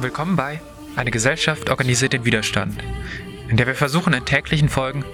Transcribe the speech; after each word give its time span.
Willkommen 0.00 0.34
bei 0.34 0.60
Eine 0.96 1.12
Gesellschaft 1.12 1.70
organisiert 1.70 2.12
den 2.12 2.24
Widerstand, 2.24 2.82
in 3.48 3.56
der 3.56 3.66
wir 3.66 3.74
versuchen 3.74 4.12
in 4.12 4.24
täglichen 4.24 4.68
Folgen 4.68 5.04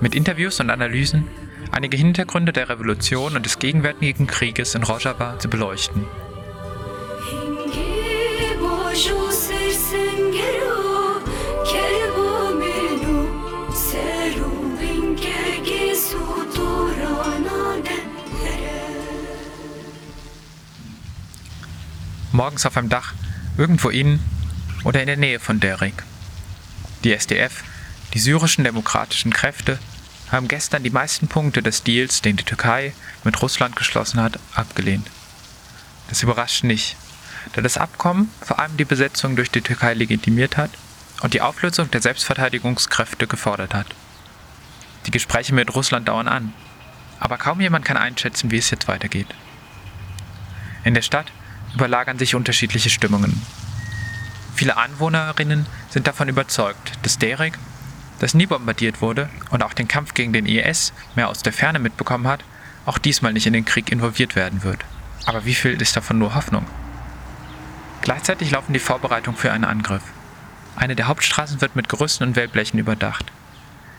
mit 0.00 0.14
Interviews 0.14 0.60
und 0.60 0.70
Analysen 0.70 1.28
einige 1.72 1.96
Hintergründe 1.96 2.52
der 2.52 2.68
Revolution 2.68 3.36
und 3.36 3.44
des 3.44 3.58
gegenwärtigen 3.58 4.26
Krieges 4.26 4.74
in 4.74 4.82
Rojava 4.82 5.38
zu 5.38 5.48
beleuchten. 5.48 6.06
Morgens 22.32 22.64
auf 22.64 22.76
einem 22.76 22.88
Dach, 22.88 23.12
irgendwo 23.58 23.90
in 23.90 24.18
oder 24.84 25.00
in 25.00 25.08
der 25.08 25.18
Nähe 25.18 25.40
von 25.40 25.60
Derik. 25.60 26.04
Die 27.04 27.12
SDF, 27.12 27.64
die 28.14 28.18
syrischen 28.18 28.64
demokratischen 28.64 29.32
Kräfte, 29.32 29.78
haben 30.30 30.48
gestern 30.48 30.82
die 30.82 30.90
meisten 30.90 31.28
Punkte 31.28 31.62
des 31.62 31.82
Deals, 31.82 32.22
den 32.22 32.36
die 32.36 32.44
Türkei 32.44 32.92
mit 33.24 33.40
Russland 33.42 33.76
geschlossen 33.76 34.20
hat, 34.20 34.38
abgelehnt. 34.54 35.08
Das 36.08 36.22
überrascht 36.22 36.64
nicht, 36.64 36.96
da 37.52 37.62
das 37.62 37.78
Abkommen 37.78 38.30
vor 38.40 38.58
allem 38.58 38.76
die 38.76 38.84
Besetzung 38.84 39.36
durch 39.36 39.50
die 39.50 39.60
Türkei 39.60 39.94
legitimiert 39.94 40.56
hat 40.56 40.70
und 41.22 41.34
die 41.34 41.40
Auflösung 41.40 41.90
der 41.90 42.00
Selbstverteidigungskräfte 42.00 43.26
gefordert 43.26 43.74
hat. 43.74 43.86
Die 45.06 45.10
Gespräche 45.10 45.54
mit 45.54 45.74
Russland 45.74 46.08
dauern 46.08 46.28
an, 46.28 46.52
aber 47.18 47.38
kaum 47.38 47.60
jemand 47.60 47.84
kann 47.84 47.96
einschätzen, 47.96 48.50
wie 48.50 48.58
es 48.58 48.70
jetzt 48.70 48.88
weitergeht. 48.88 49.28
In 50.84 50.94
der 50.94 51.02
Stadt 51.02 51.26
überlagern 51.74 52.18
sich 52.18 52.34
unterschiedliche 52.34 52.90
Stimmungen. 52.90 53.42
Viele 54.54 54.76
Anwohnerinnen 54.76 55.66
sind 55.90 56.06
davon 56.06 56.28
überzeugt, 56.28 56.92
dass 57.02 57.18
Derek, 57.18 57.58
das 58.20 58.34
nie 58.34 58.46
bombardiert 58.46 59.00
wurde 59.00 59.28
und 59.50 59.64
auch 59.64 59.72
den 59.72 59.88
Kampf 59.88 60.14
gegen 60.14 60.32
den 60.32 60.46
IS 60.46 60.92
mehr 61.16 61.28
aus 61.28 61.42
der 61.42 61.52
Ferne 61.52 61.80
mitbekommen 61.80 62.28
hat, 62.28 62.44
auch 62.86 62.98
diesmal 62.98 63.32
nicht 63.32 63.46
in 63.46 63.52
den 63.52 63.64
Krieg 63.64 63.90
involviert 63.90 64.36
werden 64.36 64.62
wird. 64.62 64.84
Aber 65.26 65.44
wie 65.44 65.54
viel 65.54 65.80
ist 65.82 65.96
davon 65.96 66.18
nur 66.18 66.34
Hoffnung? 66.34 66.66
Gleichzeitig 68.02 68.50
laufen 68.50 68.72
die 68.72 68.78
Vorbereitungen 68.78 69.38
für 69.38 69.52
einen 69.52 69.64
Angriff. 69.64 70.02
Eine 70.76 70.96
der 70.96 71.08
Hauptstraßen 71.08 71.60
wird 71.60 71.76
mit 71.76 71.88
Gerüsten 71.88 72.24
und 72.24 72.36
Wellblechen 72.36 72.78
überdacht. 72.78 73.26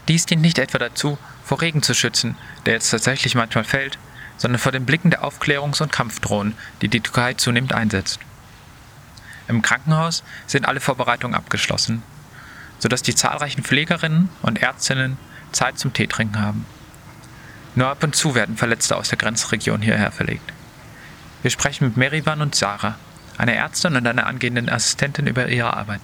Dies 0.08 0.26
dient 0.26 0.42
nicht 0.42 0.58
etwa 0.58 0.78
dazu, 0.78 1.18
vor 1.44 1.62
Regen 1.62 1.84
zu 1.84 1.94
schützen, 1.94 2.38
der 2.66 2.74
jetzt 2.74 2.90
tatsächlich 2.90 3.36
manchmal 3.36 3.64
fällt, 3.64 3.98
sondern 4.38 4.60
vor 4.60 4.72
den 4.72 4.86
Blicken 4.86 5.12
der 5.12 5.24
Aufklärungs- 5.24 5.82
und 5.82 5.92
Kampfdrohnen, 5.92 6.56
die 6.82 6.88
die 6.88 7.02
Türkei 7.02 7.34
zunehmend 7.36 7.74
einsetzt. 7.74 8.20
Im 9.48 9.62
Krankenhaus 9.62 10.24
sind 10.48 10.68
alle 10.68 10.80
Vorbereitungen 10.80 11.36
abgeschlossen, 11.36 12.04
sodass 12.82 13.02
die 13.02 13.16
zahlreichen 13.16 13.64
Pflegerinnen 13.64 14.28
und 14.42 14.62
Ärztinnen 14.62 15.18
Zeit 15.54 15.80
zum 15.80 15.94
Teetrinken 15.94 16.42
haben. 16.42 16.66
Nur 17.76 17.88
ab 17.88 18.04
und 18.04 18.16
zu 18.16 18.36
werden 18.36 18.58
Verletzte 18.58 18.98
aus 18.98 19.08
der 19.08 19.18
Grenzregion 19.18 19.82
hierher 19.82 20.12
verlegt. 20.12 20.52
Wir 21.42 21.52
sprechen 21.52 21.86
mit 21.86 21.98
Merivan 21.98 22.42
und 22.42 22.56
Sarah, 22.56 22.96
einer 23.38 23.54
Ärztin 23.54 23.96
und 23.96 24.06
einer 24.06 24.26
angehenden 24.26 24.70
Assistentin 24.70 25.28
über 25.28 25.48
ihre 25.48 25.74
Arbeit. 25.74 26.02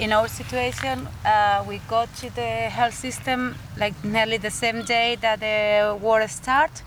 in 0.00 0.14
our 0.14 0.28
situation, 0.28 1.06
uh, 1.26 1.62
we 1.68 1.78
got 1.86 2.08
to 2.16 2.30
the 2.34 2.70
health 2.72 2.94
system 2.94 3.54
like 3.76 3.92
nearly 4.02 4.38
the 4.38 4.50
same 4.50 4.82
day 4.82 5.16
that 5.20 5.40
the 5.40 5.94
war 6.00 6.26
started. 6.26 6.82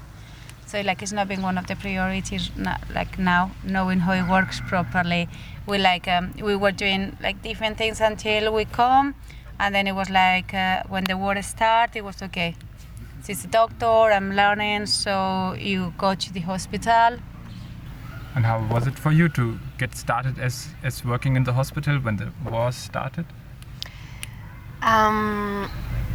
So 0.65 0.81
like 0.81 1.03
it's 1.03 1.11
not 1.11 1.27
been 1.27 1.43
one 1.43 1.59
of 1.59 1.67
the 1.67 1.75
priorities 1.75 2.49
like 2.91 3.19
now, 3.19 3.51
knowing 3.63 3.99
how 3.99 4.13
it 4.13 4.27
works 4.27 4.59
properly. 4.61 5.29
We 5.66 5.78
like 5.78 6.07
um, 6.07 6.34
we 6.41 6.56
were 6.56 6.72
doing 6.72 7.18
like 7.22 7.41
different 7.41 7.78
things 7.78 8.01
until 8.01 8.53
we 8.53 8.66
come, 8.66 9.16
and 9.59 9.74
then 9.74 9.88
it 9.88 9.94
was 9.94 10.09
like 10.09 10.53
uh, 10.53 10.84
when 10.90 11.06
the 11.06 11.16
war 11.16 11.41
started, 11.41 12.00
it 12.00 12.03
was 12.03 12.22
okay. 12.22 12.56
She's 13.25 13.46
a 13.46 13.47
doctor. 13.47 13.85
I'm 13.85 14.35
learning, 14.35 14.88
so 14.88 15.56
you 15.57 15.94
go 15.97 16.13
to 16.16 16.34
the 16.34 16.41
hospital. 16.41 17.19
And 18.35 18.46
how 18.46 18.66
was 18.69 18.88
it 18.88 18.97
for 19.00 19.12
you 19.12 19.29
to 19.29 19.59
get 19.78 19.96
started 19.96 20.40
as, 20.40 20.68
as 20.84 21.06
working 21.06 21.35
in 21.35 21.44
the 21.44 21.53
hospital 21.53 22.00
when 22.00 22.18
the 22.18 22.31
war 22.50 22.72
started? 22.72 23.25
Um, 24.81 25.69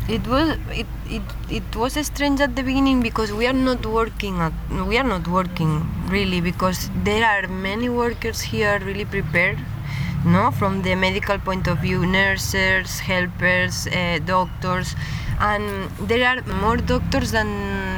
it 0.08 0.26
was 0.26 0.56
it, 0.70 0.86
it 1.10 1.22
it 1.50 1.76
was 1.76 1.94
strange 2.06 2.40
at 2.40 2.56
the 2.56 2.62
beginning 2.62 3.02
because 3.02 3.32
we 3.32 3.46
are 3.46 3.52
not 3.52 3.84
working 3.84 4.38
at, 4.38 4.52
we 4.86 4.96
are 4.96 5.08
not 5.14 5.28
working 5.28 5.86
really 6.08 6.40
because 6.40 6.88
there 7.04 7.24
are 7.24 7.46
many 7.48 7.88
workers 7.88 8.40
here 8.40 8.78
really 8.84 9.04
prepared 9.04 9.58
no? 10.24 10.50
From 10.50 10.82
the 10.82 10.94
medical 10.94 11.38
point 11.38 11.68
of 11.68 11.78
view 11.78 12.04
nurses 12.04 12.98
helpers 12.98 13.86
uh, 13.86 14.18
doctors 14.24 14.94
and 15.40 15.88
there 16.08 16.26
are 16.26 16.42
more 16.60 16.76
doctors 16.76 17.30
than 17.30 17.46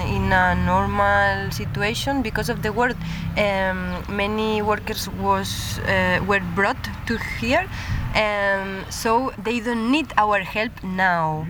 in 0.03 0.33
a 0.33 0.55
normal 0.55 1.51
situation 1.51 2.23
because 2.23 2.49
of 2.51 2.63
the 2.63 2.73
war 2.73 2.91
um, 3.39 4.05
many 4.09 4.61
workers 4.63 5.09
was 5.09 5.79
uh, 5.81 6.23
were 6.27 6.43
brought 6.55 6.83
to 7.07 7.17
here 7.41 7.67
um, 8.15 8.85
so 8.91 9.33
they 9.43 9.61
don't 9.61 9.91
need 9.91 10.13
our 10.19 10.41
help 10.41 10.73
now 10.83 11.47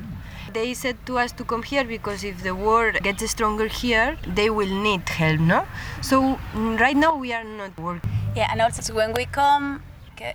they 0.54 0.74
said 0.74 0.96
to 1.06 1.18
us 1.18 1.32
to 1.32 1.44
come 1.44 1.62
here 1.62 1.84
because 1.84 2.24
if 2.24 2.42
the 2.42 2.54
war 2.54 2.92
gets 2.92 3.28
stronger 3.30 3.68
here 3.68 4.18
they 4.26 4.50
will 4.50 4.74
need 4.82 5.08
help 5.08 5.40
no 5.40 5.66
so 6.02 6.38
mm, 6.52 6.78
right 6.78 6.96
now 6.96 7.14
we 7.16 7.32
are 7.32 7.44
not 7.44 7.78
working 7.78 8.10
Yeah, 8.36 8.48
and 8.52 8.62
also 8.62 8.94
when 8.94 9.12
we 9.12 9.24
come, 9.24 9.82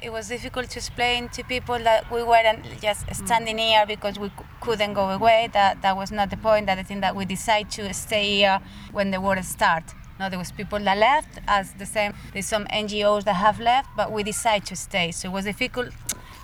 it 0.04 0.12
was 0.12 0.28
difficult 0.28 0.70
to 0.72 0.80
explain 0.80 1.30
to 1.30 1.44
people 1.44 1.80
that 1.80 2.12
we 2.12 2.24
weren't 2.24 2.66
just 2.82 3.06
standing 3.16 3.58
here 3.58 3.86
because 3.86 4.20
we 4.20 4.32
couldn't 4.60 4.94
go 4.94 5.10
away. 5.12 5.50
That 5.54 5.82
that 5.82 5.96
was 5.96 6.12
not 6.12 6.30
the 6.30 6.36
point. 6.38 6.66
That 6.66 6.78
I 6.78 6.84
think 6.84 7.02
that 7.02 7.16
we 7.16 7.24
decided 7.24 7.72
to 7.72 7.94
stay 7.94 8.38
here 8.38 8.60
when 8.92 9.12
the 9.12 9.22
war 9.22 9.42
started. 9.44 9.94
No, 10.20 10.30
there 10.30 10.40
was 10.40 10.52
people 10.52 10.80
that 10.80 10.98
left, 10.98 11.40
as 11.48 11.74
the 11.74 11.86
same. 11.86 12.14
There's 12.34 12.46
some 12.46 12.66
NGOs 12.66 13.24
that 13.26 13.36
have 13.36 13.60
left, 13.62 13.90
but 13.96 14.12
we 14.12 14.24
decided 14.24 14.66
to 14.68 14.76
stay. 14.76 15.12
So 15.12 15.30
it 15.30 15.32
was 15.32 15.46
difficult 15.46 15.94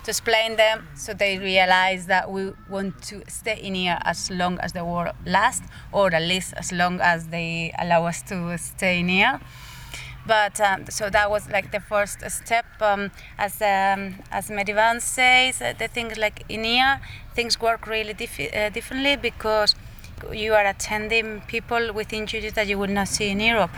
to 0.04 0.10
explain 0.10 0.56
them, 0.56 0.88
so 0.94 1.14
they 1.14 1.38
realize 1.38 2.06
that 2.06 2.30
we 2.30 2.52
want 2.68 3.00
to 3.02 3.22
stay 3.28 3.60
in 3.60 3.74
here 3.74 3.98
as 4.04 4.30
long 4.30 4.58
as 4.58 4.72
the 4.72 4.84
war 4.84 5.12
lasts, 5.24 5.66
or 5.92 6.12
at 6.12 6.22
least 6.22 6.54
as 6.56 6.72
long 6.72 7.00
as 7.00 7.28
they 7.28 7.72
allow 7.78 8.06
us 8.06 8.22
to 8.22 8.56
stay 8.58 9.00
in 9.00 9.08
here. 9.08 9.40
But 10.26 10.60
um, 10.60 10.86
so 10.88 11.10
that 11.10 11.30
was 11.30 11.48
like 11.50 11.72
the 11.72 11.80
first 11.80 12.18
step. 12.30 12.64
Um, 12.80 13.10
as 13.38 13.60
um, 13.60 14.22
as 14.30 14.50
Medivan 14.50 15.00
says 15.00 15.60
uh, 15.60 15.74
the 15.76 15.88
things 15.88 16.16
like 16.16 16.44
in 16.48 16.64
here 16.64 17.00
things 17.34 17.60
work 17.60 17.86
really 17.86 18.14
dif- 18.14 18.54
uh, 18.54 18.68
differently 18.70 19.16
because 19.16 19.74
you 20.32 20.54
are 20.54 20.64
attending 20.64 21.40
people 21.48 21.92
with 21.92 22.12
injuries 22.12 22.52
that 22.52 22.68
you 22.68 22.78
would 22.78 22.90
not 22.90 23.08
see 23.08 23.30
in 23.30 23.40
Europe. 23.40 23.72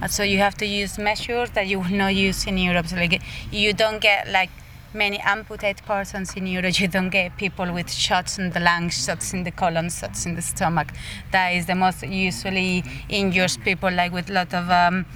And 0.00 0.10
so 0.10 0.22
you 0.24 0.38
have 0.38 0.56
to 0.56 0.66
use 0.66 0.98
measures 0.98 1.50
that 1.50 1.68
you 1.68 1.78
will 1.78 1.96
not 1.96 2.14
use 2.14 2.46
in 2.46 2.58
Europe. 2.58 2.88
So 2.88 2.96
like 2.96 3.22
you 3.52 3.72
don't 3.72 4.00
get 4.00 4.28
like 4.28 4.50
many 4.96 5.18
amputated 5.20 5.84
persons 5.86 6.34
in 6.34 6.46
Europe 6.46 6.80
you 6.80 6.88
don't 6.96 7.10
get 7.10 7.36
people 7.36 7.72
with 7.72 7.90
shots 7.92 8.38
in 8.38 8.50
the 8.50 8.60
lungs 8.60 9.04
shots 9.04 9.32
in 9.34 9.44
the 9.44 9.50
colon 9.50 9.88
shots 9.90 10.26
in 10.26 10.34
the 10.34 10.42
stomach 10.42 10.88
that 11.30 11.50
is 11.50 11.66
the 11.66 11.74
most 11.74 12.02
usually 12.02 12.82
injured 13.08 13.56
people 13.64 13.90
like 13.90 14.12
with 14.12 14.30
a 14.30 14.32
lot 14.32 14.52
of 14.54 14.68
um, 14.70 15.06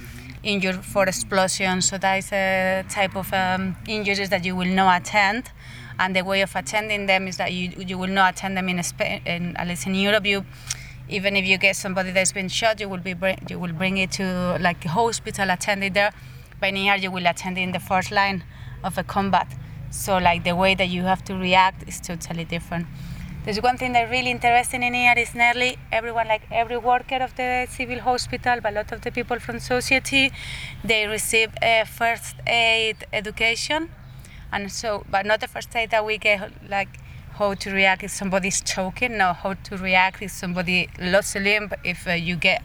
injured 0.43 0.83
for 0.83 1.05
explosions. 1.05 1.89
So 1.89 1.97
that 1.97 2.15
is 2.15 2.31
a 2.31 2.83
type 2.89 3.15
of 3.15 3.31
um, 3.33 3.75
injuries 3.87 4.29
that 4.29 4.45
you 4.45 4.55
will 4.55 4.73
not 4.73 5.01
attend. 5.01 5.51
And 5.99 6.15
the 6.15 6.23
way 6.23 6.41
of 6.41 6.55
attending 6.55 7.05
them 7.05 7.27
is 7.27 7.37
that 7.37 7.53
you, 7.53 7.71
you 7.77 7.97
will 7.97 8.09
not 8.09 8.33
attend 8.33 8.57
them 8.57 8.69
in 8.69 8.81
Spain, 8.81 9.21
in, 9.25 9.55
at 9.57 9.67
least 9.67 9.85
in 9.85 9.95
Europe. 9.95 10.25
You, 10.25 10.45
even 11.09 11.35
if 11.35 11.45
you 11.45 11.57
get 11.57 11.75
somebody 11.75 12.11
that's 12.11 12.31
been 12.31 12.49
shot, 12.49 12.79
you 12.79 12.89
will 12.89 12.97
be 12.97 13.13
bring, 13.13 13.37
you 13.49 13.59
will 13.59 13.73
bring 13.73 13.97
it 13.97 14.11
to 14.13 14.57
like 14.59 14.83
a 14.85 14.89
hospital, 14.89 15.49
attend 15.51 15.83
it 15.83 15.93
there. 15.93 16.11
But 16.59 16.69
in 16.69 16.75
here, 16.77 16.95
you 16.95 17.11
will 17.11 17.27
attend 17.27 17.57
in 17.57 17.71
the 17.71 17.79
first 17.79 18.11
line 18.11 18.43
of 18.83 18.97
a 18.97 19.03
combat. 19.03 19.47
So 19.91 20.17
like 20.17 20.43
the 20.43 20.55
way 20.55 20.73
that 20.75 20.87
you 20.87 21.03
have 21.03 21.23
to 21.25 21.35
react 21.35 21.87
is 21.87 21.99
totally 21.99 22.45
different. 22.45 22.87
There's 23.43 23.61
one 23.61 23.77
thing 23.77 23.93
that 23.93 24.09
really 24.09 24.31
interesting 24.31 24.83
in 24.83 24.93
here 24.93 25.15
is 25.17 25.33
nearly 25.33 25.77
everyone, 25.91 26.27
like 26.27 26.43
every 26.51 26.77
worker 26.77 27.15
of 27.17 27.35
the 27.35 27.67
civil 27.69 27.99
hospital, 27.99 28.59
but 28.61 28.71
a 28.71 28.75
lot 28.75 28.91
of 28.91 29.01
the 29.01 29.11
people 29.11 29.39
from 29.39 29.59
society, 29.59 30.31
they 30.83 31.07
receive 31.07 31.49
a 31.61 31.83
first 31.85 32.35
aid 32.45 32.97
education, 33.11 33.89
and 34.51 34.71
so, 34.71 35.03
but 35.09 35.25
not 35.25 35.39
the 35.39 35.47
first 35.47 35.75
aid 35.75 35.89
that 35.89 36.05
we 36.05 36.19
get 36.19 36.51
like 36.69 36.99
how 37.33 37.55
to 37.55 37.71
react 37.71 38.03
if 38.03 38.11
somebody's 38.11 38.61
choking, 38.61 39.17
no, 39.17 39.33
how 39.33 39.55
to 39.55 39.75
react 39.75 40.21
if 40.21 40.31
somebody 40.31 40.87
lost 40.99 41.35
a 41.35 41.39
limb, 41.39 41.71
if 41.83 42.07
uh, 42.07 42.11
you 42.11 42.35
get 42.35 42.63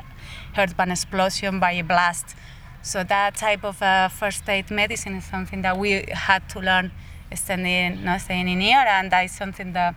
hurt 0.53 0.77
by 0.77 0.85
an 0.85 0.91
explosion, 0.91 1.59
by 1.59 1.73
a 1.73 1.83
blast. 1.83 2.37
So 2.83 3.03
that 3.03 3.35
type 3.35 3.65
of 3.65 3.81
uh, 3.83 4.09
first 4.09 4.47
aid 4.49 4.71
medicine 4.71 5.17
is 5.17 5.25
something 5.25 5.63
that 5.63 5.79
we 5.79 6.05
had 6.13 6.49
to 6.51 6.61
learn 6.61 6.93
standing, 7.35 8.05
not 8.05 8.21
staying 8.21 8.49
in 8.49 8.61
here, 8.61 8.85
and 8.87 9.11
that 9.11 9.25
is 9.25 9.33
something 9.33 9.73
that 9.73 9.95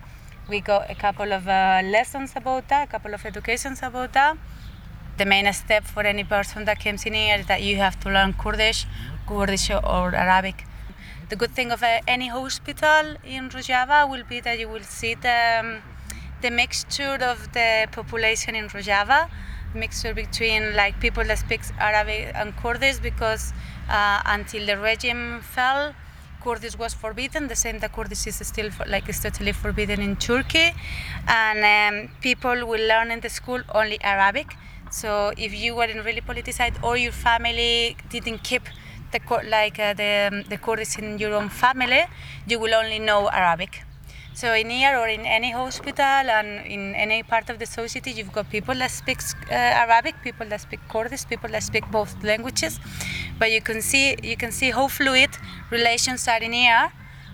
we 0.49 0.59
got 0.61 0.89
a 0.89 0.95
couple 0.95 1.31
of 1.31 1.47
uh, 1.47 1.81
lessons 1.85 2.33
about 2.35 2.67
that, 2.69 2.87
a 2.87 2.91
couple 2.91 3.13
of 3.13 3.25
educations 3.25 3.79
about 3.83 4.13
that. 4.13 4.37
The 5.17 5.25
main 5.25 5.51
step 5.53 5.83
for 5.83 6.03
any 6.03 6.23
person 6.23 6.65
that 6.65 6.79
comes 6.83 7.05
in 7.05 7.13
here 7.13 7.37
is 7.39 7.45
that 7.47 7.61
you 7.61 7.75
have 7.77 7.99
to 8.01 8.09
learn 8.09 8.33
Kurdish, 8.33 8.87
Kurdish 9.27 9.69
or 9.69 10.15
Arabic. 10.15 10.65
The 11.29 11.35
good 11.35 11.51
thing 11.51 11.71
of 11.71 11.83
uh, 11.83 11.99
any 12.07 12.29
hospital 12.29 13.15
in 13.23 13.49
Rojava 13.49 14.09
will 14.09 14.23
be 14.23 14.39
that 14.39 14.57
you 14.57 14.67
will 14.67 14.83
see 14.83 15.13
the, 15.13 15.59
um, 15.59 15.81
the 16.41 16.49
mixture 16.49 17.19
of 17.21 17.51
the 17.53 17.87
population 17.91 18.55
in 18.55 18.67
Rojava, 18.69 19.29
mixture 19.75 20.13
between 20.15 20.75
like 20.75 20.99
people 20.99 21.23
that 21.25 21.37
speak 21.37 21.61
Arabic 21.79 22.31
and 22.33 22.55
Kurdish 22.57 22.97
because 22.97 23.53
uh, 23.89 24.21
until 24.25 24.65
the 24.65 24.77
regime 24.77 25.41
fell, 25.41 25.93
Kurdish 26.41 26.77
was 26.77 26.93
forbidden. 26.93 27.47
The 27.47 27.55
same 27.55 27.79
that 27.79 27.93
Kurdish 27.93 28.27
is 28.27 28.35
still 28.47 28.69
for, 28.71 28.85
like 28.85 29.09
is 29.09 29.19
totally 29.19 29.51
forbidden 29.51 30.01
in 30.01 30.15
Turkey, 30.15 30.73
and 31.27 31.59
um, 31.73 32.11
people 32.21 32.65
will 32.65 32.85
learn 32.87 33.11
in 33.11 33.19
the 33.19 33.29
school 33.29 33.61
only 33.73 34.01
Arabic. 34.01 34.55
So 34.91 35.33
if 35.37 35.53
you 35.53 35.75
weren't 35.75 36.03
really 36.05 36.21
politicized 36.21 36.81
or 36.83 36.97
your 36.97 37.11
family 37.11 37.95
didn't 38.09 38.43
keep 38.43 38.63
the 39.11 39.19
like 39.47 39.79
uh, 39.79 39.93
the 39.93 40.29
um, 40.31 40.43
the 40.49 40.57
Kurdish 40.57 40.97
in 40.97 41.17
your 41.17 41.33
own 41.33 41.49
family, 41.49 42.03
you 42.47 42.59
will 42.59 42.73
only 42.73 42.99
know 42.99 43.29
Arabic. 43.29 43.83
So 44.39 44.53
in 44.53 44.69
here 44.69 44.95
or 44.97 45.09
in 45.09 45.25
any 45.25 45.51
hospital 45.51 46.29
and 46.37 46.65
in 46.65 46.95
any 46.95 47.23
part 47.23 47.49
of 47.49 47.59
the 47.59 47.65
society, 47.65 48.11
you've 48.11 48.31
got 48.31 48.49
people 48.49 48.73
that 48.75 48.89
speak 48.89 49.19
uh, 49.51 49.53
Arabic, 49.53 50.15
people 50.23 50.47
that 50.47 50.61
speak 50.61 50.79
Kurdish, 50.87 51.27
people 51.27 51.49
that 51.49 51.61
speak 51.61 51.83
both 51.91 52.23
languages. 52.23 52.79
But 53.37 53.51
you 53.51 53.59
can 53.59 53.81
see 53.81 54.15
you 54.23 54.37
can 54.37 54.53
see 54.53 54.71
how 54.71 54.87
fluid 54.87 55.31
relations 55.71 56.25
are 56.29 56.41
in 56.41 56.53
here, 56.53 56.89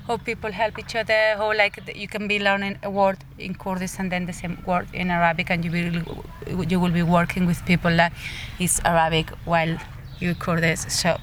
how 0.07 0.17
people 0.17 0.51
help 0.51 0.79
each 0.79 0.95
other, 0.95 1.21
how 1.37 1.53
like 1.53 1.77
you 1.95 2.07
can 2.07 2.27
be 2.27 2.39
learning 2.39 2.79
a 2.81 2.89
word 2.89 3.19
in 3.37 3.53
Kurdish 3.53 3.99
and 3.99 4.11
then 4.11 4.25
the 4.25 4.33
same 4.33 4.57
word 4.65 4.87
in 4.91 5.11
Arabic, 5.11 5.51
and 5.51 5.63
you 5.63 5.71
will 5.77 6.65
you 6.73 6.79
will 6.79 6.95
be 7.01 7.03
working 7.03 7.45
with 7.45 7.63
people 7.67 7.95
that 7.97 8.13
is 8.57 8.81
Arabic 8.83 9.29
while 9.45 9.77
you 10.19 10.33
Kurdish. 10.33 10.89
So 10.89 11.17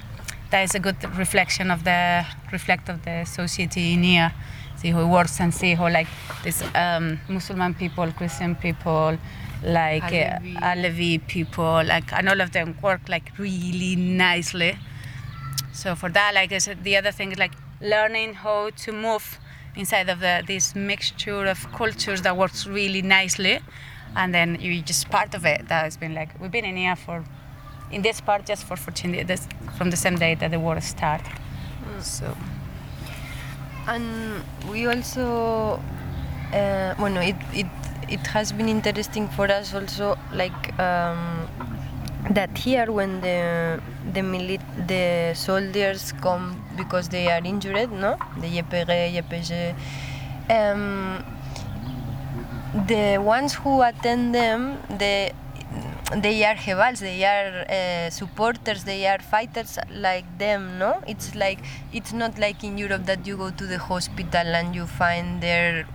that 0.49 0.63
is 0.63 0.75
a 0.75 0.79
good 0.79 1.03
reflection 1.17 1.71
of 1.71 1.83
the 1.83 2.25
reflect 2.53 2.87
of 2.87 3.03
the 3.03 3.25
society 3.25 3.91
in 3.91 4.03
here 4.03 4.31
see 4.83 4.91
how 4.91 5.01
it 5.01 5.07
works 5.07 5.39
and 5.39 5.53
see 5.53 5.73
how 5.75 5.89
like 5.89 6.07
this 6.43 6.61
um, 6.75 7.19
Muslim 7.29 7.73
people, 7.73 8.11
Christian 8.11 8.55
people, 8.55 9.17
like 9.63 10.03
Alevi. 10.03 10.55
Uh, 10.57 10.71
Alevi 10.71 11.27
people, 11.27 11.83
like 11.85 12.11
and 12.11 12.27
all 12.29 12.41
of 12.41 12.51
them 12.51 12.77
work 12.81 13.07
like 13.07 13.31
really 13.37 13.95
nicely. 13.95 14.77
So 15.71 15.95
for 15.95 16.09
that, 16.09 16.33
like 16.35 16.51
I 16.51 16.57
said, 16.59 16.83
the 16.83 16.97
other 16.97 17.11
thing 17.11 17.31
is 17.31 17.39
like 17.39 17.53
learning 17.81 18.33
how 18.33 18.71
to 18.83 18.91
move 18.91 19.39
inside 19.75 20.09
of 20.09 20.19
the, 20.19 20.43
this 20.45 20.75
mixture 20.75 21.45
of 21.45 21.71
cultures 21.71 22.21
that 22.21 22.35
works 22.37 22.67
really 22.67 23.01
nicely, 23.01 23.59
and 24.15 24.33
then 24.35 24.59
you 24.59 24.81
just 24.81 25.09
part 25.09 25.33
of 25.33 25.45
it. 25.45 25.69
That 25.69 25.85
has 25.85 25.95
been 25.97 26.13
like 26.13 26.29
we've 26.41 26.51
been 26.51 26.65
in 26.65 26.75
here 26.75 26.97
for 26.97 27.23
in 27.89 28.01
this 28.01 28.19
part 28.19 28.45
just 28.45 28.65
for 28.65 28.75
14 28.75 29.11
days 29.11 29.47
from 29.77 29.91
the 29.91 29.97
same 29.97 30.17
day 30.17 30.35
that 30.35 30.51
the 30.51 30.59
war 30.59 30.81
started. 30.81 31.31
Mm. 31.85 32.01
So 32.01 32.35
and 33.87 34.43
we 34.71 34.87
also 34.87 35.79
uh, 36.53 36.93
bueno 36.97 37.21
it, 37.21 37.35
it 37.53 37.67
it 38.09 38.25
has 38.27 38.51
been 38.51 38.69
interesting 38.69 39.27
for 39.29 39.49
us 39.51 39.73
also 39.73 40.17
like 40.33 40.77
um, 40.79 41.47
that 42.31 42.57
here 42.57 42.91
when 42.91 43.21
the 43.21 43.81
the 44.13 44.21
milit- 44.21 44.87
the 44.87 45.33
soldiers 45.35 46.13
come 46.21 46.63
because 46.77 47.09
they 47.09 47.27
are 47.29 47.41
injured 47.43 47.91
no? 47.91 48.17
The 48.39 48.47
YPG 48.61 49.13
YPG 49.21 49.75
um, 50.49 51.23
the 52.87 53.17
ones 53.19 53.53
who 53.53 53.81
attend 53.81 54.33
them 54.33 54.79
the 54.97 55.31
they 56.15 56.43
are 56.45 56.55
hevals, 56.55 56.99
they 56.99 57.23
are 57.23 57.65
uh, 57.69 58.09
supporters, 58.09 58.83
they 58.83 59.07
are 59.07 59.19
fighters 59.19 59.77
like 59.91 60.25
them, 60.37 60.77
no? 60.77 61.01
It's 61.07 61.35
like, 61.35 61.59
it's 61.91 62.13
not 62.13 62.37
like 62.37 62.63
in 62.63 62.77
Europe 62.77 63.05
that 63.05 63.25
you 63.25 63.37
go 63.37 63.51
to 63.51 63.65
the 63.65 63.77
hospital 63.77 64.55
and 64.55 64.75
you 64.75 64.85
find 64.85 65.41
their 65.41 65.85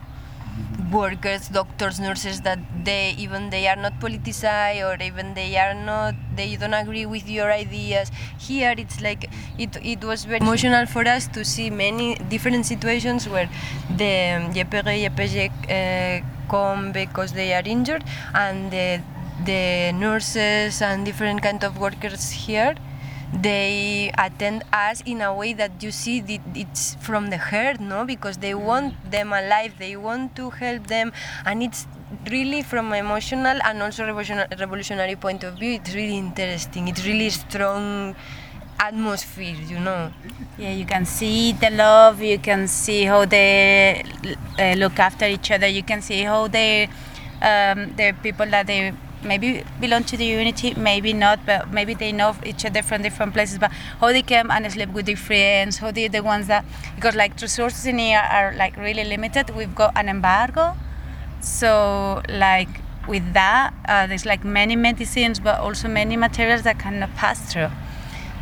workers, 0.92 1.48
doctors, 1.48 2.00
nurses 2.00 2.40
that 2.42 2.58
they 2.84 3.14
even 3.18 3.50
they 3.50 3.66
are 3.68 3.76
not 3.76 4.00
politicized 4.00 4.82
or 4.82 5.02
even 5.02 5.34
they 5.34 5.56
are 5.56 5.74
not 5.74 6.14
they 6.34 6.56
don't 6.56 6.74
agree 6.74 7.06
with 7.06 7.28
your 7.28 7.52
ideas. 7.52 8.10
Here 8.38 8.74
it's 8.76 9.00
like 9.00 9.30
it 9.58 9.76
it 9.82 10.02
was 10.04 10.24
very 10.24 10.40
emotional 10.40 10.86
for 10.86 11.06
us 11.06 11.28
to 11.28 11.44
see 11.44 11.70
many 11.70 12.14
different 12.16 12.66
situations 12.66 13.28
where 13.28 13.48
the 13.96 14.14
YPG 14.54 15.10
YPG 15.10 15.50
uh, 15.68 16.26
come 16.48 16.92
because 16.92 17.32
they 17.32 17.52
are 17.52 17.62
injured 17.66 18.04
and 18.34 18.70
the 18.70 19.00
the 19.44 19.92
nurses 19.92 20.82
and 20.82 21.04
different 21.04 21.42
kind 21.42 21.62
of 21.64 21.78
workers 21.78 22.30
here 22.30 22.74
they 23.32 24.10
attend 24.16 24.64
us 24.72 25.02
in 25.04 25.20
a 25.20 25.34
way 25.34 25.52
that 25.52 25.82
you 25.82 25.90
see 25.90 26.20
that 26.20 26.40
it's 26.54 26.94
from 26.96 27.28
the 27.28 27.36
heart 27.36 27.78
no? 27.78 28.04
Because 28.04 28.38
they 28.38 28.54
want 28.54 28.94
them 29.10 29.32
alive 29.32 29.74
they 29.78 29.96
want 29.96 30.34
to 30.36 30.50
help 30.50 30.86
them 30.86 31.12
and 31.44 31.62
it's 31.62 31.86
really 32.30 32.62
from 32.62 32.92
emotional 32.92 33.58
and 33.64 33.82
also 33.82 34.06
revolutionary 34.06 35.14
point 35.14 35.44
of 35.44 35.58
view 35.58 35.74
it's 35.74 35.94
really 35.94 36.16
interesting 36.16 36.88
it's 36.88 37.04
really 37.04 37.28
strong 37.28 38.16
atmosphere 38.80 39.56
you 39.66 39.78
know? 39.78 40.10
Yeah 40.56 40.72
you 40.72 40.86
can 40.86 41.04
see 41.04 41.52
the 41.52 41.70
love 41.70 42.22
you 42.22 42.38
can 42.38 42.66
see 42.66 43.04
how 43.04 43.26
they 43.26 44.04
uh, 44.58 44.74
look 44.78 44.98
after 44.98 45.26
each 45.26 45.50
other 45.50 45.66
you 45.66 45.82
can 45.82 46.00
see 46.00 46.22
how 46.22 46.48
they 46.48 46.88
um, 47.42 47.94
the 47.96 48.14
people 48.22 48.46
that 48.46 48.66
they 48.66 48.94
maybe 49.22 49.64
belong 49.80 50.04
to 50.04 50.16
the 50.16 50.24
unity, 50.24 50.74
maybe 50.74 51.12
not, 51.12 51.44
but 51.46 51.70
maybe 51.72 51.94
they 51.94 52.12
know 52.12 52.34
each 52.44 52.64
other 52.64 52.82
from 52.82 53.02
different 53.02 53.32
places. 53.32 53.58
But 53.58 53.70
how 54.00 54.08
they 54.08 54.22
come 54.22 54.50
and 54.50 54.70
sleep 54.70 54.90
with 54.90 55.06
their 55.06 55.16
friends, 55.16 55.78
how 55.78 55.90
they 55.90 56.08
the 56.08 56.22
ones 56.22 56.46
that 56.48 56.64
because 56.94 57.14
like 57.14 57.40
resources 57.40 57.86
in 57.86 57.98
here 57.98 58.18
are 58.30 58.54
like 58.56 58.76
really 58.76 59.04
limited. 59.04 59.50
We've 59.50 59.74
got 59.74 59.92
an 59.96 60.08
embargo, 60.08 60.76
so 61.40 62.22
like 62.28 62.68
with 63.08 63.32
that, 63.32 63.74
uh, 63.88 64.06
there's 64.06 64.26
like 64.26 64.44
many 64.44 64.76
medicines, 64.76 65.40
but 65.40 65.58
also 65.58 65.88
many 65.88 66.16
materials 66.16 66.62
that 66.62 66.78
cannot 66.78 67.14
pass 67.14 67.52
through. 67.52 67.70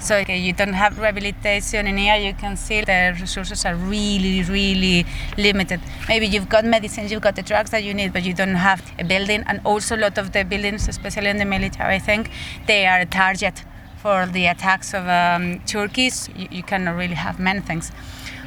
So 0.06 0.18
okay, 0.18 0.38
you 0.38 0.52
don't 0.52 0.74
have 0.74 1.00
rehabilitation 1.00 1.88
in 1.88 1.98
here. 1.98 2.14
You 2.14 2.32
can 2.32 2.56
see 2.56 2.80
the 2.80 3.16
resources 3.20 3.64
are 3.64 3.74
really, 3.74 4.40
really 4.44 5.04
limited. 5.36 5.80
Maybe 6.08 6.28
you've 6.28 6.48
got 6.48 6.64
medicines, 6.64 7.10
you've 7.10 7.22
got 7.22 7.34
the 7.34 7.42
drugs 7.42 7.70
that 7.70 7.82
you 7.82 7.92
need, 7.92 8.12
but 8.12 8.22
you 8.22 8.32
don't 8.32 8.54
have 8.54 8.80
a 9.00 9.04
building. 9.04 9.42
And 9.48 9.60
also, 9.64 9.96
a 9.96 10.02
lot 10.06 10.16
of 10.16 10.30
the 10.30 10.44
buildings, 10.44 10.86
especially 10.86 11.28
in 11.28 11.38
the 11.38 11.44
military, 11.44 11.96
I 11.96 11.98
think 11.98 12.30
they 12.68 12.86
are 12.86 13.00
a 13.00 13.04
target 13.04 13.64
for 13.96 14.26
the 14.26 14.46
attacks 14.46 14.94
of 14.94 15.08
um, 15.08 15.58
Turkeys. 15.66 16.28
You, 16.36 16.46
you 16.52 16.62
cannot 16.62 16.96
really 16.96 17.16
have 17.16 17.40
many 17.40 17.58
things 17.58 17.90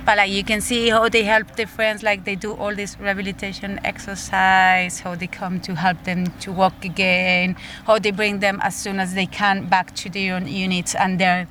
but 0.09 0.17
like 0.17 0.31
you 0.31 0.43
can 0.43 0.59
see 0.59 0.89
how 0.89 1.07
they 1.07 1.23
help 1.23 1.55
their 1.55 1.67
friends 1.67 2.01
like 2.01 2.25
they 2.25 2.33
do 2.33 2.53
all 2.53 2.73
this 2.73 2.99
rehabilitation 2.99 3.79
exercise 3.83 5.01
how 5.01 5.13
they 5.13 5.27
come 5.27 5.59
to 5.59 5.75
help 5.75 6.03
them 6.03 6.25
to 6.39 6.51
walk 6.51 6.83
again 6.83 7.55
how 7.85 7.99
they 7.99 8.09
bring 8.09 8.39
them 8.39 8.59
as 8.63 8.75
soon 8.75 8.99
as 8.99 9.13
they 9.13 9.27
can 9.27 9.67
back 9.67 9.93
to 9.93 10.09
their 10.09 10.33
own 10.35 10.47
units 10.47 10.95
and 10.95 11.19
they 11.19 11.45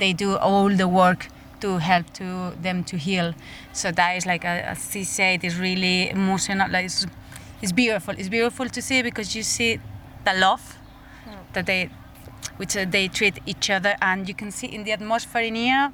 they 0.00 0.12
do 0.12 0.36
all 0.36 0.68
the 0.68 0.88
work 0.88 1.28
to 1.60 1.78
help 1.78 2.10
to 2.14 2.52
them 2.60 2.82
to 2.84 2.96
heal. 2.96 3.34
So 3.72 3.92
that 3.92 4.16
is 4.16 4.26
like 4.26 4.44
as 4.44 4.92
he 4.92 5.04
said 5.04 5.44
is 5.44 5.56
really 5.58 6.10
emotional 6.10 6.70
like 6.70 6.86
it's, 6.86 7.06
it's 7.62 7.72
beautiful. 7.72 8.14
It's 8.18 8.28
beautiful 8.28 8.68
to 8.68 8.82
see 8.82 9.02
because 9.02 9.36
you 9.36 9.42
see 9.42 9.78
the 10.24 10.34
love 10.34 10.78
that 11.52 11.66
they 11.66 11.90
which 12.56 12.76
uh, 12.76 12.84
they 12.88 13.08
treat 13.08 13.38
each 13.46 13.70
other 13.70 13.96
and 14.02 14.28
you 14.28 14.34
can 14.34 14.50
see 14.50 14.66
in 14.66 14.84
the 14.84 14.92
atmosphere 14.92 15.42
in 15.42 15.54
here 15.54 15.92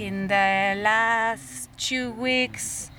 in 0.00 0.28
the 0.28 0.80
last 0.82 1.68
two 1.76 2.12
weeks, 2.12 2.90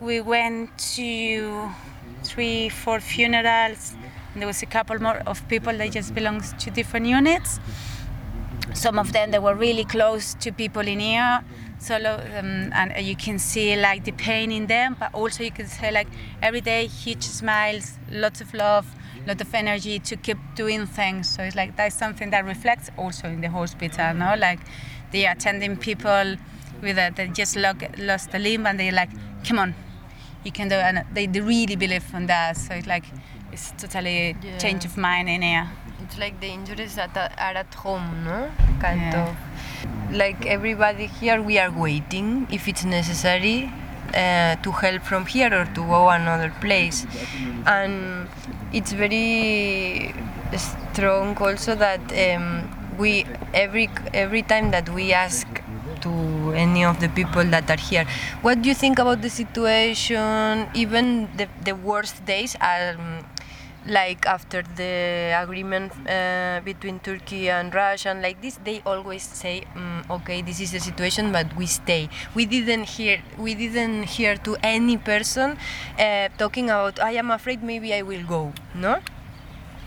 we 0.00 0.20
went 0.20 0.76
to 0.96 1.70
three, 2.22 2.68
four 2.68 3.00
funerals. 3.00 3.94
There 4.36 4.46
was 4.46 4.62
a 4.62 4.66
couple 4.66 5.00
more 5.00 5.22
of 5.26 5.46
people 5.48 5.72
that 5.78 5.92
just 5.92 6.14
belongs 6.14 6.52
to 6.58 6.70
different 6.70 7.06
units. 7.06 7.60
Some 8.72 8.98
of 8.98 9.12
them 9.12 9.30
they 9.30 9.38
were 9.38 9.54
really 9.54 9.84
close 9.84 10.34
to 10.34 10.52
people 10.52 10.86
in 10.86 11.00
here. 11.00 11.44
So 11.78 11.96
um, 11.96 12.72
and 12.72 13.06
you 13.06 13.14
can 13.14 13.38
see 13.38 13.76
like 13.76 14.04
the 14.04 14.12
pain 14.12 14.50
in 14.50 14.66
them, 14.66 14.96
but 14.98 15.12
also 15.14 15.44
you 15.44 15.50
can 15.50 15.66
say 15.66 15.90
like 15.90 16.08
every 16.42 16.60
day 16.60 16.86
huge 16.86 17.22
smiles, 17.22 17.98
lots 18.10 18.40
of 18.40 18.54
love, 18.54 18.86
lot 19.26 19.40
of 19.40 19.54
energy 19.54 19.98
to 19.98 20.16
keep 20.16 20.38
doing 20.54 20.86
things. 20.86 21.28
So 21.28 21.42
it's 21.42 21.56
like 21.56 21.76
that's 21.76 21.96
something 21.96 22.30
that 22.30 22.44
reflects 22.44 22.90
also 22.96 23.28
in 23.28 23.40
the 23.40 23.50
hospital, 23.50 24.14
no? 24.14 24.34
Like 24.36 24.60
are 25.26 25.32
attending 25.32 25.76
people 25.76 26.36
with 26.82 26.98
a, 26.98 27.12
they 27.14 27.28
just 27.28 27.56
lost 27.56 28.28
a 28.34 28.38
limb 28.38 28.66
and 28.66 28.78
they're 28.80 28.92
like, 28.92 29.10
come 29.46 29.58
on, 29.58 29.74
you 30.44 30.52
can 30.52 30.68
do, 30.68 30.74
it. 30.74 30.82
and 30.88 31.04
they, 31.14 31.26
they 31.26 31.40
really 31.40 31.76
believe 31.76 32.04
in 32.14 32.26
that. 32.26 32.56
So 32.56 32.74
it's 32.74 32.86
like 32.86 33.04
it's 33.52 33.72
totally 33.82 34.36
Yeah. 34.42 34.58
change 34.58 34.84
of 34.84 34.96
mind 34.96 35.28
in 35.28 35.42
here. 35.42 35.66
It's 36.02 36.18
like 36.18 36.40
the 36.40 36.48
injuries 36.58 36.94
that 36.96 37.16
are 37.16 37.30
are 37.46 37.56
at 37.64 37.72
home, 37.74 38.24
no? 38.24 38.50
Kind 38.80 39.00
Yeah. 39.00 39.28
of. 39.30 39.36
Like 40.22 40.40
everybody 40.46 41.06
here, 41.20 41.40
we 41.40 41.58
are 41.58 41.70
waiting 41.70 42.46
if 42.50 42.68
it's 42.68 42.84
necessary 42.84 43.70
uh, 44.14 44.54
to 44.64 44.70
help 44.82 45.02
from 45.02 45.26
here 45.26 45.52
or 45.60 45.64
to 45.76 45.80
go 45.94 46.08
another 46.10 46.52
place, 46.60 47.06
and 47.66 48.28
it's 48.72 48.92
very 48.92 50.14
strong 50.56 51.36
also 51.38 51.74
that 51.74 52.00
um, 52.12 52.46
we 52.98 53.26
every 53.52 53.88
every 54.12 54.42
time 54.42 54.70
that 54.70 54.88
we 54.88 55.12
ask 55.12 55.46
to 56.02 56.52
any 56.54 56.84
of 56.84 57.00
the 57.00 57.08
people 57.08 57.44
that 57.44 57.70
are 57.70 57.80
here. 57.80 58.06
What 58.42 58.62
do 58.62 58.68
you 58.68 58.74
think 58.74 58.98
about 58.98 59.22
the 59.22 59.30
situation? 59.30 60.68
Even 60.74 61.28
the, 61.36 61.48
the 61.64 61.74
worst 61.74 62.24
days 62.26 62.56
are 62.60 62.94
um, 62.94 63.24
like 63.86 64.26
after 64.26 64.62
the 64.76 65.32
agreement 65.36 65.92
uh, 66.08 66.60
between 66.64 67.00
Turkey 67.00 67.50
and 67.50 67.74
Russia 67.74 68.10
and 68.10 68.22
like 68.22 68.40
this, 68.40 68.58
they 68.64 68.82
always 68.86 69.22
say, 69.22 69.64
mm, 69.74 70.08
okay, 70.10 70.42
this 70.42 70.60
is 70.60 70.72
the 70.72 70.80
situation, 70.80 71.32
but 71.32 71.54
we 71.56 71.66
stay. 71.66 72.08
We 72.34 72.46
didn't 72.46 72.84
hear 72.96 73.20
we 73.38 73.54
didn't 73.54 74.04
hear 74.04 74.36
to 74.44 74.56
any 74.62 74.96
person 74.96 75.56
uh, 75.98 76.28
talking 76.38 76.70
about 76.70 77.00
I 77.00 77.12
am 77.12 77.30
afraid 77.30 77.62
maybe 77.62 77.94
I 77.94 78.02
will 78.02 78.24
go. 78.24 78.52
No 78.74 79.00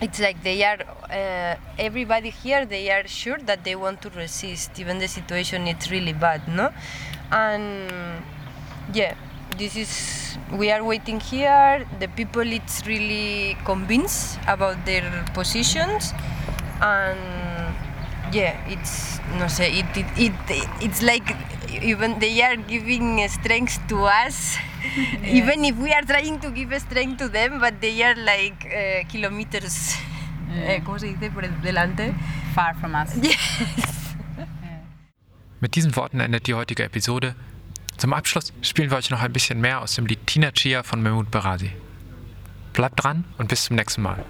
it's 0.02 0.20
like 0.20 0.42
they 0.44 0.64
are 0.64 0.80
uh, 1.10 1.56
everybody 1.80 2.30
here 2.30 2.66
they 2.66 2.92
are 2.92 3.08
sure 3.08 3.38
that 3.40 3.64
they 3.64 3.76
want 3.76 4.02
to 4.02 4.10
resist 4.12 4.80
even 4.80 5.00
the 5.00 5.08
situation 5.08 5.68
is 5.68 5.92
really 5.92 6.14
bad 6.14 6.48
no? 6.48 6.72
And 7.32 8.24
yeah 8.94 9.16
this 9.58 9.76
is 9.76 10.38
we 10.54 10.72
are 10.72 10.84
waiting 10.84 11.20
here. 11.20 11.86
The 12.00 12.08
people 12.08 12.46
it's 12.46 12.86
really 12.86 13.58
convinced 13.66 14.40
about 14.48 14.86
their 14.86 15.26
positions. 15.34 16.14
And 16.82 17.20
yeah 18.32 18.54
it's 18.70 19.20
no 19.40 19.48
say 19.48 19.80
it, 19.80 19.90
it, 19.98 20.06
it 20.18 20.34
it's 20.82 21.02
like 21.02 21.36
even 21.82 22.20
they 22.20 22.42
are 22.42 22.56
giving 22.56 23.28
strength 23.28 23.80
to 23.88 24.04
us 24.04 24.58
even 25.24 25.64
if 25.64 25.78
we 25.78 25.94
are 25.94 26.06
trying 26.06 26.40
to 26.40 26.52
give 26.52 26.78
strength 26.80 27.18
to 27.18 27.30
them 27.30 27.60
but 27.60 27.80
they 27.82 28.04
are 28.04 28.16
like 28.16 28.66
uh, 28.66 29.08
kilometers 29.10 29.96
eh, 30.52 30.82
¿cómo 30.84 31.00
se 31.00 31.08
dice 31.08 31.30
por 31.32 31.48
delante 31.62 32.14
Far 32.54 32.76
from 32.76 32.96
us. 32.96 33.16
yes 33.22 34.16
Mit 35.60 35.76
diesen 35.76 35.96
Worten 35.96 36.20
endet 36.20 36.46
die 36.46 36.54
heutige 36.54 36.84
Episode. 36.84 37.36
Zum 37.98 38.14
Abschluss 38.14 38.54
spielen 38.62 38.92
wir 38.92 38.98
euch 38.98 39.10
noch 39.10 39.24
ein 39.24 39.34
bisschen 39.34 39.60
mehr 39.60 39.82
aus 39.82 39.96
dem 39.96 40.06
Lied 40.06 40.28
Tina 40.28 40.52
Chia 40.52 40.84
von 40.84 41.02
Mahmoud 41.02 41.32
Barasi. 41.32 41.72
Bleibt 42.74 43.04
dran 43.04 43.26
und 43.40 43.50
bis 43.50 43.66
zum 43.66 43.76
nächsten 43.76 44.04
Mal. 44.04 44.24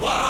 wow. 0.00 0.25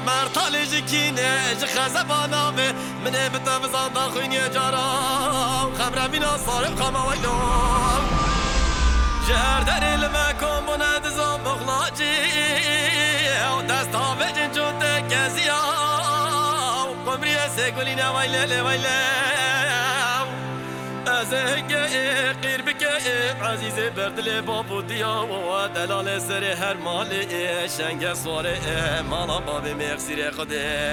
مر 0.00 0.28
تالی 0.34 0.66
جکینه 0.66 1.54
من 1.94 2.02
بانامه 2.08 2.72
منه 3.04 3.28
بتم 3.28 3.62
زندان 3.72 4.10
خوینی 4.10 4.48
جارام 4.54 5.74
خمره 5.74 6.08
بینا 6.08 6.38
صارم 6.38 6.76
خما 6.76 7.10
ویدام 7.10 8.02
جهردری 9.28 9.96
لمکم 9.96 10.66
بوند 10.66 11.08
زم 11.08 11.40
مخلاجی 11.44 12.14
او 13.52 13.62
دست 13.62 13.94
ها 13.94 14.14
بجن 14.14 14.50
چون 14.54 14.78
تکزی 14.78 15.48
او 15.48 17.10
قمری 17.10 17.34
سگولینه 17.56 18.18
ویله 18.18 18.62
ویله 18.62 19.22
از 21.06 21.32
هنگه 21.32 21.88
قیر 23.56 23.60
بکه 23.60 23.66
عزیز 23.66 23.94
بردل 23.94 24.40
بابو 24.40 24.82
دیا 24.82 25.26
و 25.26 25.68
دلال 25.68 26.18
سر 26.18 26.44
هر 26.44 26.74
مال 26.74 27.08
شنگ 27.78 28.14
سواره 28.14 28.58
مالا 29.10 29.40
باب 29.40 29.66
مغزیر 29.66 30.30
خوده 30.30 30.88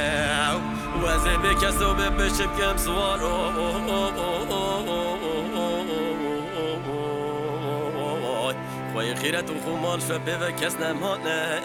و 1.01 1.05
از 1.05 1.23
بکسو 1.23 1.93
بپشم 1.93 2.57
کم 2.57 2.77
سوارو 2.77 3.51
خوی 8.93 9.15
خیرت 9.15 9.49
و 9.49 9.53
خمال 9.65 9.99
شبه 9.99 10.37
و 10.37 10.51
کس 10.51 10.79
نمانه 10.79 11.59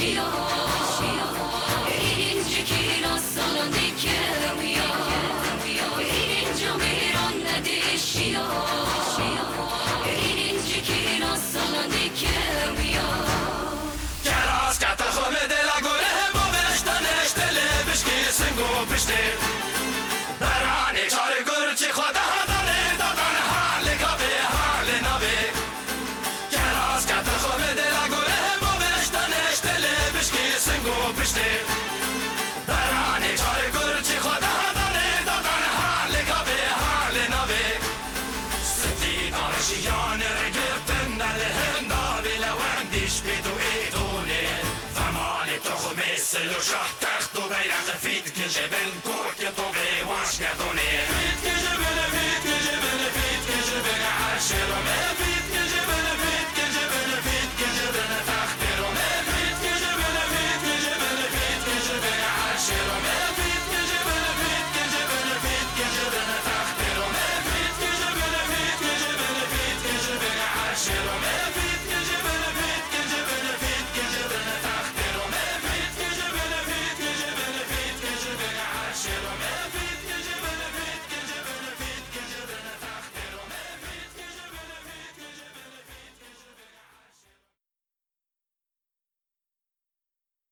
Shield. 0.00 0.69
Już 46.60 46.68
od 46.68 46.98
tak 46.98 47.28
tutaj 47.28 47.68
razy 47.68 47.92
fitki, 47.92 48.48
że 48.48 48.60
będę 48.60 49.00
kurkiem 49.02 49.54
to 49.54 49.62
wyłącznie 49.62 50.48
do 50.58 50.69